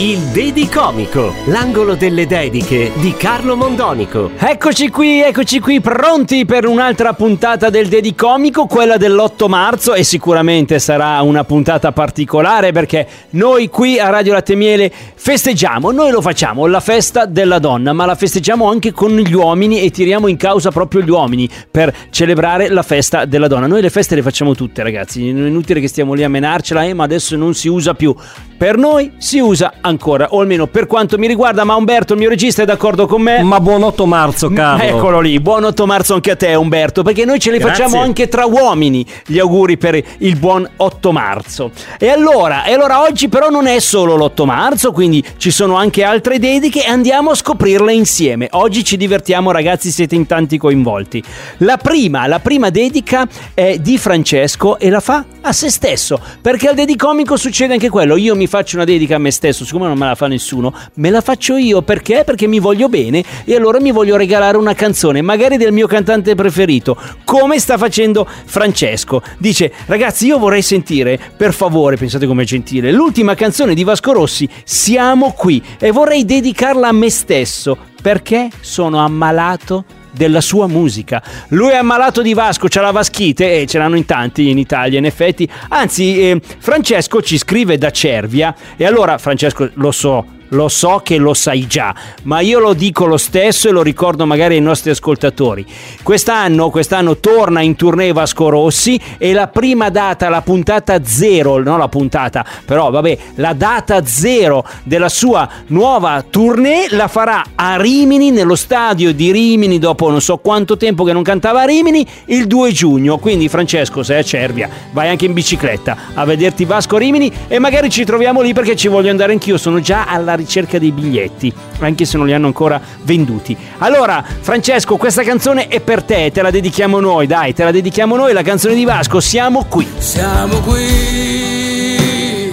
[0.00, 4.30] Il Dedicomico, l'angolo delle dediche di Carlo Mondonico.
[4.38, 10.78] Eccoci qui, eccoci qui, pronti per un'altra puntata del Dedicomico, quella dell'8 marzo e sicuramente
[10.78, 16.66] sarà una puntata particolare perché noi qui a Radio Latte Miele festeggiamo, noi lo facciamo,
[16.66, 20.70] la festa della donna, ma la festeggiamo anche con gli uomini e tiriamo in causa
[20.70, 23.66] proprio gli uomini per celebrare la festa della donna.
[23.66, 26.84] Noi le feste le facciamo tutte ragazzi, non è inutile che stiamo lì a menarcela,
[26.84, 28.14] eh, ma adesso non si usa più.
[28.56, 29.47] Per noi si usa
[29.80, 33.22] ancora, o almeno per quanto mi riguarda, ma Umberto, il mio regista, è d'accordo con
[33.22, 33.42] me?
[33.42, 34.82] Ma buon 8 marzo, Carlo.
[34.82, 37.84] Eccolo lì, buon 8 marzo anche a te Umberto, perché noi ce li Grazie.
[37.84, 41.70] facciamo anche tra uomini gli auguri per il buon 8 marzo.
[41.98, 46.02] E allora, e allora oggi però non è solo l'8 marzo, quindi ci sono anche
[46.02, 48.48] altre dediche e andiamo a scoprirle insieme.
[48.52, 51.22] Oggi ci divertiamo ragazzi, siete in tanti coinvolti.
[51.58, 56.68] La prima, la prima dedica è di Francesco e la fa a se stesso, perché
[56.68, 59.98] al dedicomico succede anche quello, io mi faccio una dedica a me stesso, siccome non
[59.98, 62.24] me la fa nessuno, me la faccio io, perché?
[62.24, 66.34] Perché mi voglio bene e allora mi voglio regalare una canzone, magari del mio cantante
[66.34, 69.22] preferito, come sta facendo Francesco.
[69.38, 74.48] Dice, ragazzi io vorrei sentire, per favore, pensate com'è gentile, l'ultima canzone di Vasco Rossi,
[74.64, 79.84] Siamo qui, e vorrei dedicarla a me stesso, perché sono ammalato
[80.18, 81.22] della sua musica.
[81.48, 84.98] Lui è ammalato di Vasco, c'ha la vaschite e ce l'hanno in tanti in Italia,
[84.98, 85.48] in effetti.
[85.68, 90.36] Anzi, eh, Francesco ci scrive da Cervia e allora Francesco lo so.
[90.50, 94.24] Lo so che lo sai già, ma io lo dico lo stesso e lo ricordo
[94.24, 95.64] magari ai nostri ascoltatori.
[96.02, 101.78] Quest'anno, quest'anno torna in tournée Vasco Rossi e la prima data, la puntata zero, non
[101.78, 108.30] la puntata, però vabbè, la data zero della sua nuova tournée la farà a Rimini,
[108.30, 112.46] nello stadio di Rimini, dopo non so quanto tempo che non cantava a Rimini, il
[112.46, 113.18] 2 giugno.
[113.18, 117.90] Quindi Francesco, sei a Cervia, vai anche in bicicletta a vederti Vasco Rimini e magari
[117.90, 122.04] ci troviamo lì perché ci voglio andare anch'io, sono già alla ricerca dei biglietti, anche
[122.06, 123.56] se non li hanno ancora venduti.
[123.78, 128.16] Allora, Francesco, questa canzone è per te, te la dedichiamo noi, dai, te la dedichiamo
[128.16, 129.86] noi, la canzone di Vasco, siamo qui.
[129.98, 132.52] Siamo qui,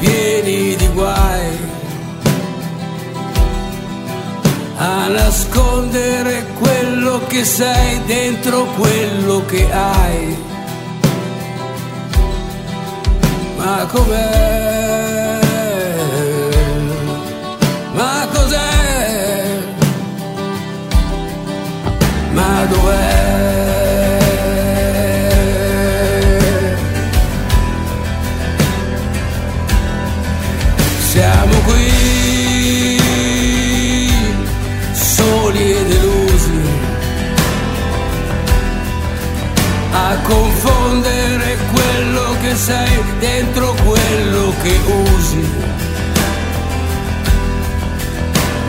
[0.00, 1.74] pieni di guai,
[4.78, 10.36] a nascondere quello che sei dentro quello che hai.
[13.56, 14.85] Ma com'è?
[42.56, 44.80] Sei dentro quello che
[45.14, 45.50] usi.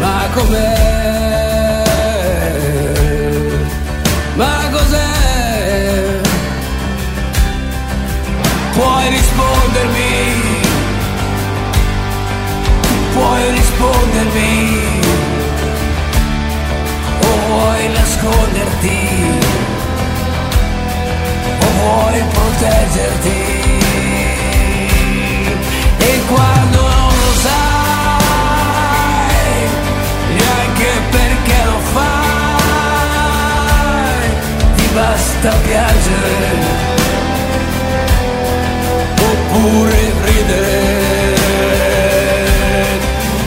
[0.02, 1.84] Ma com'è?
[4.36, 6.20] Ma cos'è?
[8.74, 10.12] Puoi rispondermi?
[13.14, 14.80] Puoi rispondermi?
[17.22, 19.00] O vuoi nasconderti?
[21.60, 23.47] O vuoi proteggerti?
[35.38, 36.50] Basta piangere
[39.22, 41.36] oppure ridere.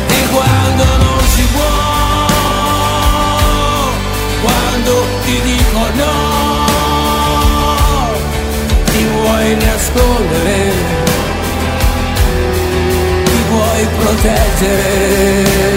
[0.09, 1.75] E quando non si può,
[4.43, 4.93] quando
[5.25, 6.15] ti dico no,
[8.85, 10.59] ti vuoi nascondere,
[13.25, 15.70] ti vuoi proteggere.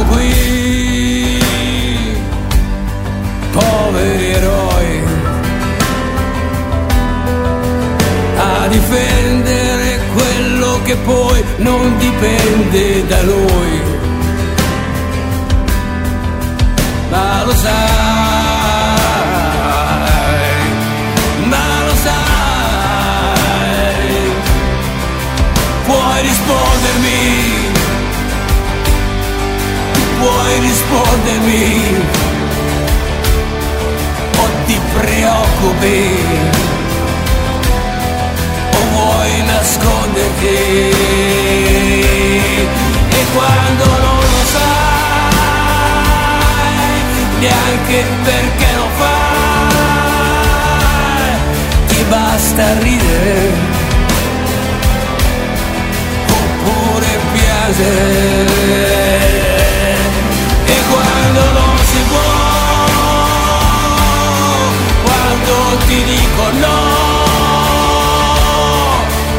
[0.00, 1.42] Siamo qui,
[3.52, 5.02] poveri eroi,
[8.36, 13.82] a difendere quello che poi non dipende da noi.
[17.10, 18.29] Ma lo sai,
[30.50, 31.64] puoi rispondermi,
[34.36, 36.18] o ti preoccupi,
[38.72, 40.58] o vuoi nasconderti,
[43.10, 44.70] e quando non lo sai,
[47.38, 49.28] neanche perché lo fai,
[51.86, 53.38] ti basta ridere
[56.26, 58.19] oppure piangere.
[65.90, 66.76] Ti dico no,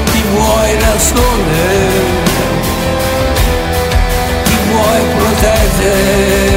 [0.03, 1.89] ti vuoi nascondere,
[4.43, 6.50] ti vuoi proteggere.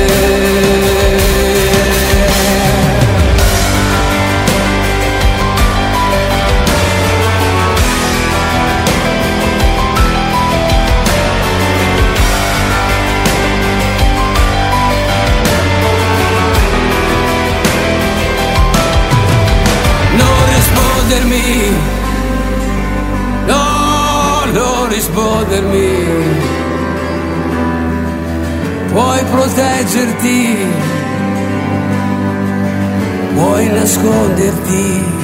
[34.05, 35.23] Nasconderti.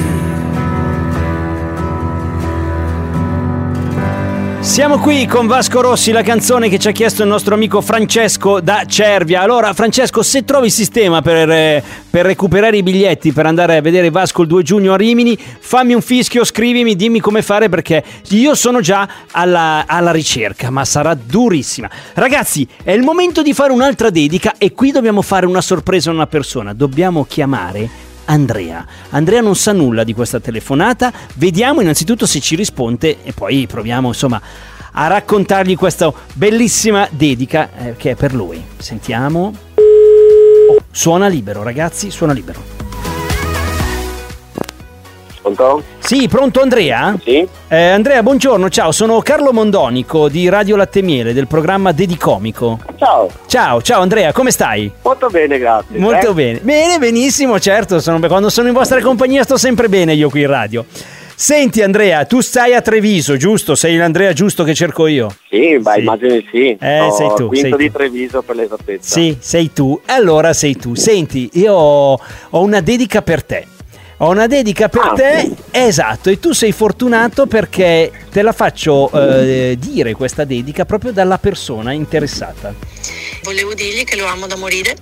[4.61, 8.61] Siamo qui con Vasco Rossi, la canzone che ci ha chiesto il nostro amico Francesco
[8.61, 9.41] da Cervia.
[9.41, 14.11] Allora, Francesco, se trovi sistema per, eh, per recuperare i biglietti per andare a vedere
[14.11, 18.53] Vasco il 2 giugno a Rimini, fammi un fischio, scrivimi, dimmi come fare perché io
[18.53, 21.89] sono già alla, alla ricerca, ma sarà durissima.
[22.13, 26.13] Ragazzi, è il momento di fare un'altra dedica e qui dobbiamo fare una sorpresa a
[26.13, 26.73] una persona.
[26.73, 28.85] Dobbiamo chiamare Andrea.
[29.09, 34.07] Andrea non sa nulla di questa telefonata, vediamo innanzitutto se ci risponde e poi proviamo
[34.07, 34.41] insomma
[34.93, 38.63] a raccontargli questa bellissima dedica eh, che è per lui.
[38.77, 39.53] Sentiamo.
[39.75, 42.80] Oh, suona libero ragazzi, suona libero.
[45.41, 45.81] Pronto?
[45.97, 47.15] Sì, pronto Andrea?
[47.23, 47.47] Sì?
[47.67, 52.79] Eh, Andrea, buongiorno, ciao, sono Carlo Mondonico di Radio Latte Miele del programma Dedicomico.
[52.97, 53.27] Ciao.
[53.47, 54.91] Ciao, ciao Andrea, come stai?
[55.01, 55.97] Molto bene, grazie.
[55.97, 56.33] Molto Eh?
[56.33, 56.59] bene.
[56.59, 57.99] Bene, benissimo, certo.
[57.99, 60.85] sono- quando sono in vostra compagnia sto sempre bene io qui in radio.
[61.33, 63.73] Senti Andrea, tu stai a Treviso, giusto?
[63.73, 65.33] Sei l'Andrea giusto che cerco io?
[65.49, 65.99] Sì, beh, Sì.
[66.01, 66.77] immagino di sì.
[66.79, 67.97] Eh, Sono sei tu, Quinto sei di tu.
[67.97, 69.09] Treviso per l'esattezza.
[69.15, 69.99] Sì, sei tu.
[70.05, 70.93] Allora sei tu.
[70.93, 72.19] Senti, io ho
[72.51, 73.65] una dedica per te.
[74.23, 75.13] Ho una dedica per Ah.
[75.13, 81.11] te, esatto, e tu sei fortunato perché te la faccio eh, dire questa dedica proprio
[81.11, 82.71] dalla persona interessata.
[83.41, 84.95] Volevo dirgli che lo amo da morire,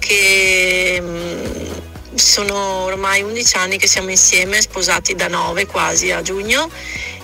[0.00, 1.70] che mm,
[2.14, 6.70] sono ormai 11 anni che siamo insieme, sposati da 9 quasi a giugno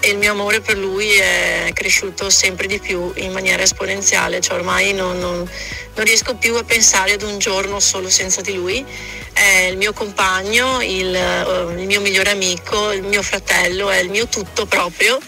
[0.00, 4.56] e il mio amore per lui è cresciuto sempre di più in maniera esponenziale, cioè
[4.56, 5.48] ormai non, non-
[5.94, 8.84] non riesco più a pensare ad un giorno solo senza di lui.
[9.32, 14.08] È il mio compagno, il, eh, il mio migliore amico, il mio fratello, è il
[14.08, 15.18] mio tutto proprio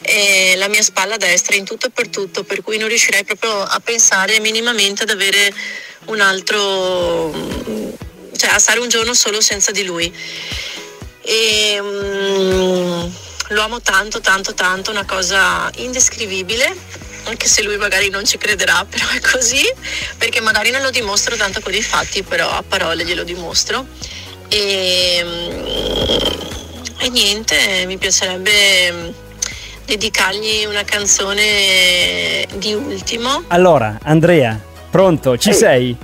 [0.00, 3.60] e la mia spalla destra in tutto e per tutto, per cui non riuscirei proprio
[3.62, 5.52] a pensare minimamente ad avere
[6.06, 7.30] un altro,
[8.40, 10.10] cioè a stare un giorno solo senza di lui.
[11.20, 13.06] E, mm,
[13.48, 16.74] lo amo tanto, tanto, tanto, una cosa indescrivibile,
[17.24, 19.62] anche se lui magari non ci crederà, però è così,
[20.16, 23.86] perché magari non lo dimostro tanto con i fatti, però a parole glielo dimostro.
[24.48, 26.30] E, mm,
[26.98, 29.08] e niente, mi piacerebbe mm,
[29.84, 33.44] dedicargli una canzone di ultimo.
[33.48, 35.36] Allora, Andrea, pronto?
[35.36, 35.56] Ci Ehi.
[35.56, 35.96] sei?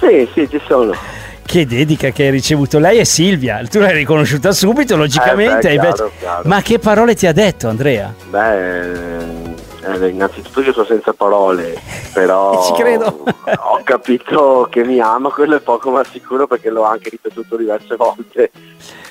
[0.00, 1.13] Sì, sì, ci sono.
[1.46, 2.78] Che dedica che hai ricevuto?
[2.78, 5.70] Lei è Silvia, tu l'hai riconosciuta subito, logicamente.
[5.70, 6.42] Eh, beh, chiaro, chiaro.
[6.46, 8.12] Ma che parole ti ha detto, Andrea?
[8.30, 9.53] Beh,
[9.84, 11.78] eh, innanzitutto io sono senza parole,
[12.12, 13.24] però Ci credo.
[13.24, 17.96] ho capito che mi ama, quello è poco ma sicuro perché l'ho anche ripetuto diverse
[17.96, 18.50] volte.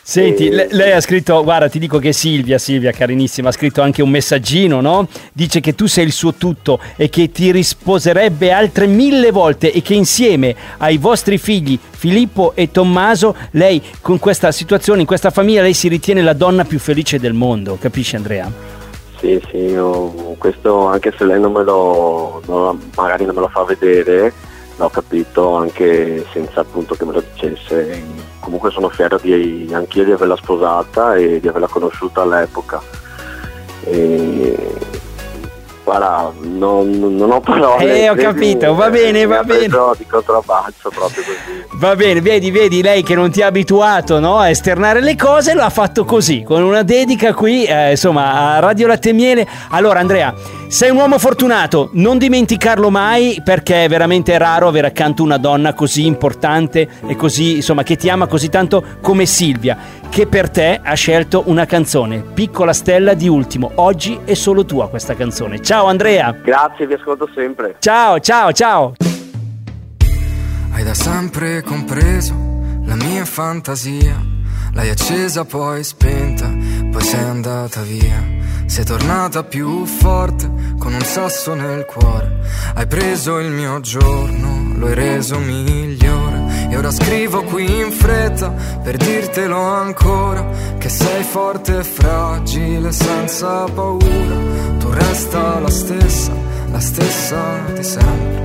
[0.05, 3.81] Senti, E- le- lei ha scritto, guarda, ti dico che Silvia, Silvia carinissima, ha scritto
[3.81, 5.07] anche un messaggino, no?
[5.31, 9.81] Dice che tu sei il suo tutto e che ti risposerebbe altre mille volte e
[9.81, 15.61] che insieme ai vostri figli Filippo e Tommaso, lei con questa situazione, in questa famiglia,
[15.61, 18.72] lei si ritiene la donna più felice del mondo, capisci Andrea?
[19.23, 23.47] Sì, sì, io- questo anche se lei non me lo, non- magari non me lo
[23.47, 24.33] fa vedere,
[24.75, 28.03] l'ho capito anche senza appunto che me lo dicesse.
[28.41, 32.81] Comunque sono fiero di, anch'io di averla sposata e di averla conosciuta all'epoca.
[33.85, 34.57] E
[35.83, 38.03] Guarda, non, non ho parole.
[38.03, 39.67] Eh, ho capito, va bene, mi va ha bene.
[39.97, 41.63] di controbalzo proprio così.
[41.73, 45.53] Va bene, vedi, vedi, lei che non ti ha abituato no, a esternare le cose,
[45.53, 49.45] lo ha fatto così, con una dedica qui, eh, insomma, a Radio Latte Miele.
[49.71, 50.33] Allora, Andrea,
[50.67, 55.73] sei un uomo fortunato, non dimenticarlo mai perché è veramente raro avere accanto una donna
[55.73, 59.77] così importante e così, insomma, che ti ama così tanto come Silvia,
[60.13, 63.71] che per te ha scelto una canzone, Piccola Stella di Ultimo.
[63.75, 65.59] Oggi è solo tua questa canzone.
[65.59, 66.31] Ciao Andrea.
[66.33, 67.77] Grazie, vi ascolto sempre.
[67.79, 68.93] Ciao, ciao, ciao.
[70.71, 72.31] Hai da sempre compreso
[72.85, 74.15] la mia fantasia.
[74.73, 76.47] L'hai accesa poi spenta,
[76.91, 78.23] poi sei andata via.
[78.67, 82.37] Sei tornata più forte con un sasso nel cuore.
[82.75, 86.22] Hai preso il mio giorno, lo hai reso migliore.
[86.73, 88.51] E ora scrivo qui in fretta
[88.81, 90.43] per dirtelo ancora.
[90.79, 94.35] Che sei forte e fragile senza paura.
[94.79, 96.31] Tu resta la stessa,
[96.71, 97.41] la stessa
[97.75, 98.41] di sempre.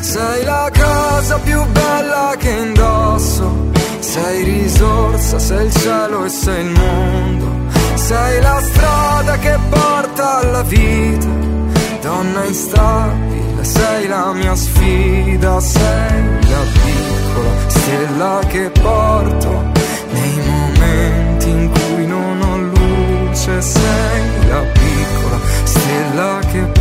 [0.00, 3.70] Sei la cosa più bella che indosso.
[4.00, 7.46] Sei risorsa, sei il cielo e sei il mondo.
[7.94, 11.26] Sei la strada che porta alla vita.
[12.02, 15.60] Donna instabile, sei la mia sfida.
[15.60, 19.50] Sei la piccola stella che porto
[20.12, 23.60] nei momenti in cui non ho luce.
[23.60, 26.77] Sei la piccola stella che porto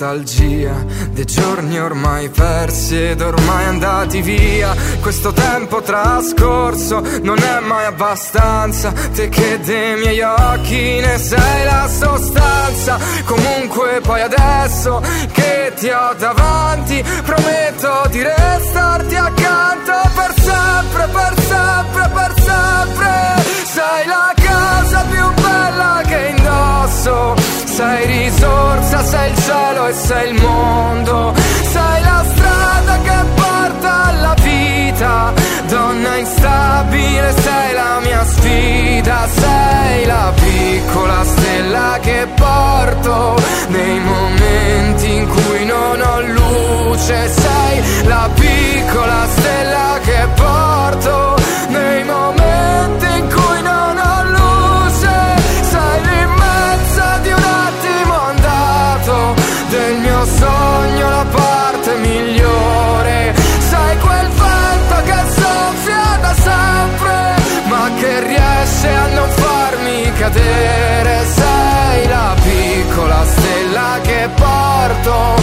[0.00, 0.72] nostalgia
[1.10, 4.74] dei giorni ormai persi ed ormai andati via.
[5.00, 8.92] Questo tempo trascorso non è mai abbastanza.
[9.12, 12.98] Te che dei miei occhi ne sei la sostanza.
[13.26, 15.02] Comunque poi adesso
[15.32, 22.69] che ti ho davanti, prometto di restarti accanto per sempre, per sempre, per sempre.
[47.10, 47.28] Luce.
[47.28, 51.36] Sei la piccola stella che porto
[51.68, 55.16] nei momenti in cui non ho luce.
[55.62, 59.34] Sei l'immensa di un attimo andato
[59.68, 63.34] del mio sogno, la parte migliore.
[63.68, 67.34] Sei quel vento che soffia da sempre,
[67.68, 71.24] ma che riesce a non farmi cadere.
[71.34, 75.39] Sei la piccola stella che porto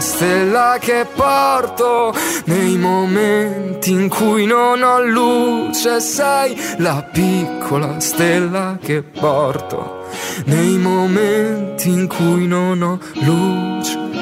[0.00, 6.00] stella che porto nei momenti in cui non ho luce.
[6.00, 10.04] Sei la piccola stella che porto
[10.44, 14.15] nei momenti in cui non ho luce.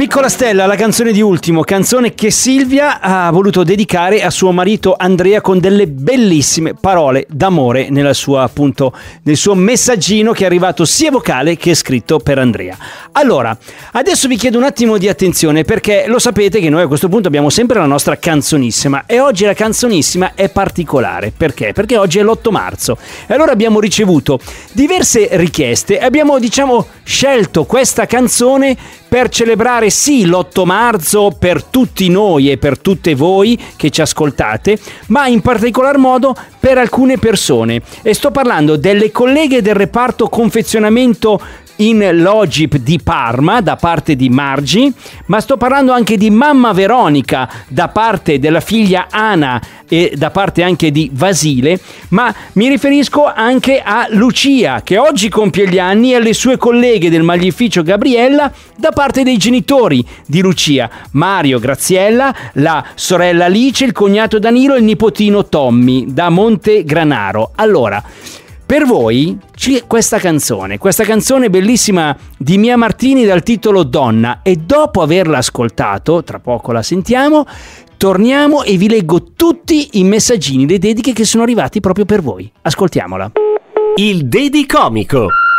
[0.00, 4.94] Piccola Stella, la canzone di Ultimo, canzone che Silvia ha voluto dedicare a suo marito
[4.96, 10.86] Andrea con delle bellissime parole d'amore nella sua, appunto, nel suo messaggino che è arrivato
[10.86, 12.78] sia vocale che scritto per Andrea.
[13.12, 13.54] Allora,
[13.92, 17.28] adesso vi chiedo un attimo di attenzione perché lo sapete che noi a questo punto
[17.28, 21.30] abbiamo sempre la nostra canzonissima e oggi la canzonissima è particolare.
[21.36, 21.74] Perché?
[21.74, 24.40] Perché oggi è l'8 marzo e allora abbiamo ricevuto
[24.72, 28.74] diverse richieste e abbiamo diciamo scelto questa canzone
[29.06, 34.78] per celebrare sì l'8 marzo per tutti noi e per tutte voi che ci ascoltate,
[35.08, 37.82] ma in particolar modo per alcune persone.
[38.02, 41.40] E sto parlando delle colleghe del reparto confezionamento
[41.80, 44.92] in Logip di Parma da parte di Margi,
[45.26, 50.62] ma sto parlando anche di mamma Veronica da parte della figlia Ana e da parte
[50.62, 56.16] anche di Vasile, ma mi riferisco anche a Lucia che oggi compie gli anni e
[56.16, 62.84] alle sue colleghe del maglificio Gabriella da parte dei genitori di Lucia, Mario, Graziella, la
[62.94, 67.52] sorella Alice, il cognato Danilo e il nipotino Tommy da Monte Granaro.
[67.56, 68.02] Allora,
[68.70, 74.54] Per voi c'è questa canzone, questa canzone bellissima di Mia Martini dal titolo Donna e
[74.54, 77.44] dopo averla ascoltato, tra poco la sentiamo,
[77.96, 82.48] torniamo e vi leggo tutti i messaggini, le dediche che sono arrivati proprio per voi.
[82.62, 83.32] Ascoltiamola.
[83.96, 85.26] Il Dedicomico.
[85.26, 85.49] Donne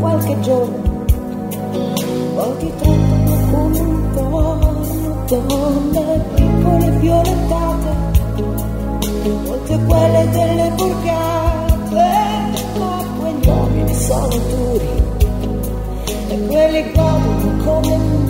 [0.00, 1.04] qualche giorno,
[2.34, 4.58] poi ti trattano come un tono,
[5.26, 7.90] donne piccole violentate,
[9.44, 12.08] molte quelle delle borgate,
[12.78, 14.88] ma quegli uomini sono duri,
[16.28, 18.29] e quelli godono come muri,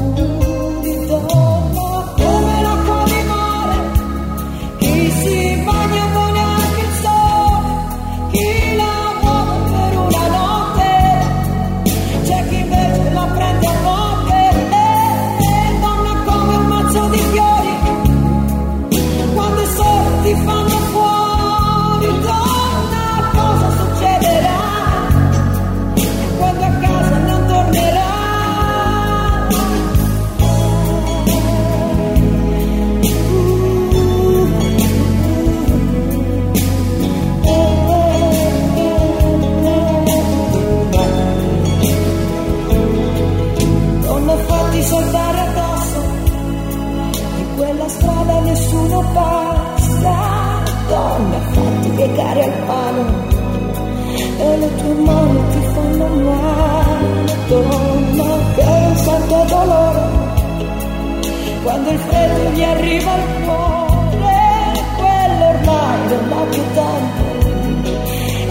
[61.62, 67.28] quando il freddo gli arriva al cuore, quello ormai non ha più tempo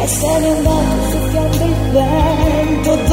[0.01, 3.08] e se n'è andato soffiando il vento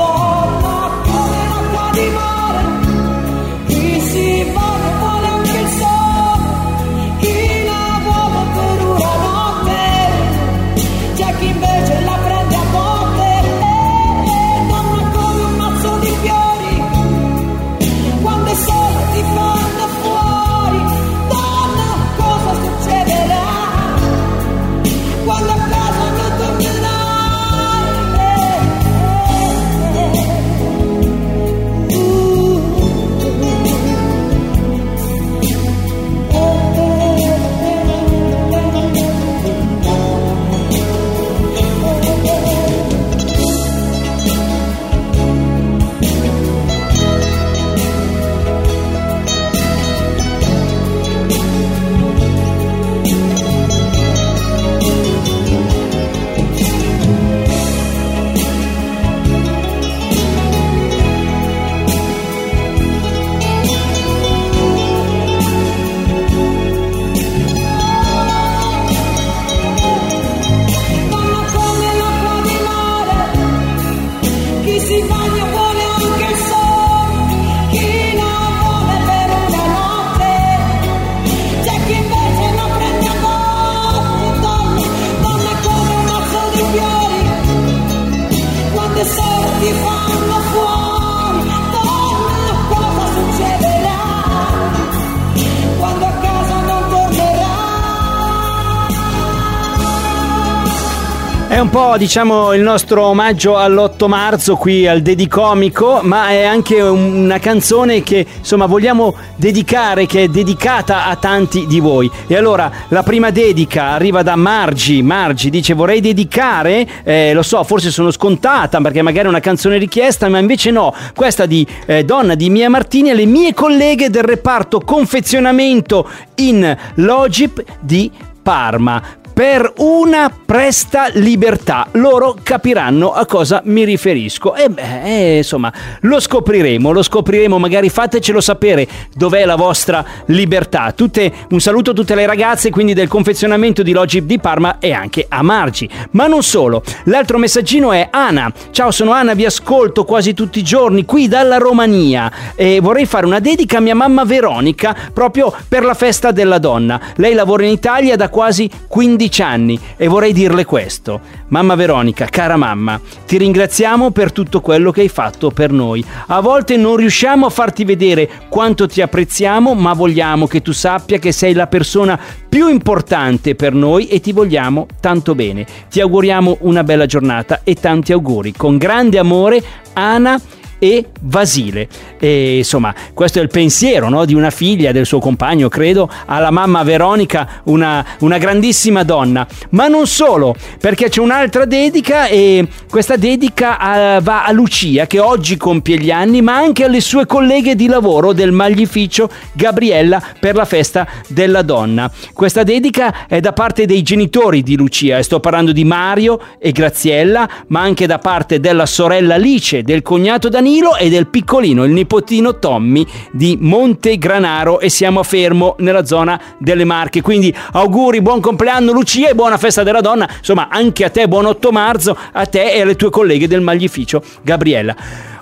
[101.56, 106.82] È un po', diciamo, il nostro omaggio all'8 marzo qui al Dedicomico, ma è anche
[106.82, 112.10] un- una canzone che, insomma, vogliamo dedicare, che è dedicata a tanti di voi.
[112.26, 115.00] E allora, la prima dedica arriva da Margi.
[115.00, 119.78] Margi dice, vorrei dedicare, eh, lo so, forse sono scontata, perché magari è una canzone
[119.78, 124.24] richiesta, ma invece no, questa di eh, Donna di Mia Martini alle mie colleghe del
[124.24, 131.88] reparto confezionamento in Logip di Parma per una presta libertà.
[131.92, 134.54] Loro capiranno a cosa mi riferisco.
[134.54, 135.70] E beh, eh, insomma,
[136.00, 140.92] lo scopriremo, lo scopriremo, magari fatecelo sapere dov'è la vostra libertà.
[140.92, 144.94] Tutte, un saluto a tutte le ragazze quindi del confezionamento di Logip di Parma e
[144.94, 145.86] anche a Margi.
[146.12, 148.50] Ma non solo, l'altro messaggino è Ana.
[148.70, 153.26] Ciao, sono Ana, vi ascolto quasi tutti i giorni qui dalla Romania e vorrei fare
[153.26, 156.98] una dedica a mia mamma Veronica proprio per la festa della donna.
[157.16, 161.20] Lei lavora in Italia da quasi 15 11 anni e vorrei dirle questo.
[161.48, 166.04] Mamma Veronica, cara mamma, ti ringraziamo per tutto quello che hai fatto per noi.
[166.28, 171.18] A volte non riusciamo a farti vedere quanto ti apprezziamo, ma vogliamo che tu sappia
[171.18, 175.66] che sei la persona più importante per noi e ti vogliamo tanto bene.
[175.90, 178.52] Ti auguriamo una bella giornata e tanti auguri.
[178.52, 179.62] Con grande amore,
[179.94, 180.40] Ana
[180.78, 181.88] e Vasile.
[182.18, 186.50] E insomma, questo è il pensiero no, di una figlia, del suo compagno, credo, alla
[186.50, 189.46] mamma Veronica, una, una grandissima donna.
[189.70, 195.18] Ma non solo, perché c'è un'altra dedica e questa dedica a, va a Lucia, che
[195.18, 200.54] oggi compie gli anni, ma anche alle sue colleghe di lavoro del Maglificio Gabriella per
[200.54, 202.10] la festa della donna.
[202.32, 206.72] Questa dedica è da parte dei genitori di Lucia, e sto parlando di Mario e
[206.72, 211.84] Graziella, ma anche da parte della sorella Alice, del cognato Danilo Danilo e del piccolino,
[211.84, 217.20] il nipotino Tommy di Montegranaro e siamo a Fermo nella zona delle Marche.
[217.20, 220.28] Quindi auguri, buon compleanno Lucia e buona festa della donna.
[220.38, 224.20] Insomma, anche a te buon 8 marzo, a te e alle tue colleghe del Maglificio,
[224.42, 224.96] Gabriella.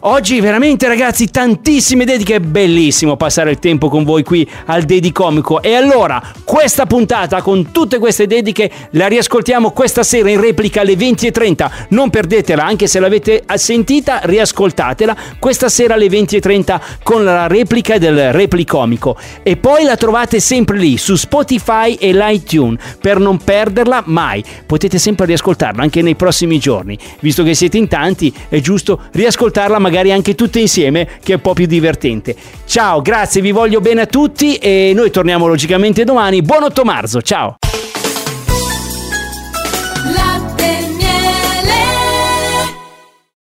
[0.07, 5.13] Oggi veramente ragazzi tantissime dediche, è bellissimo passare il tempo con voi qui al Dedi
[5.13, 5.63] Comico.
[5.63, 10.93] E allora questa puntata con tutte queste dediche la riascoltiamo questa sera in replica alle
[10.93, 17.97] 20.30, non perdetela anche se l'avete sentita, riascoltatela questa sera alle 20.30 con la replica
[17.97, 19.17] del Replicomico.
[19.43, 24.99] E poi la trovate sempre lì su Spotify e l'iTunes per non perderla mai, potete
[24.99, 29.93] sempre riascoltarla anche nei prossimi giorni, visto che siete in tanti è giusto riascoltarla magari
[29.95, 32.35] magari anche tutte insieme, che è un po' più divertente.
[32.65, 36.43] Ciao, grazie, vi voglio bene a tutti e noi torniamo logicamente domani.
[36.43, 37.57] Buon 8 marzo, ciao!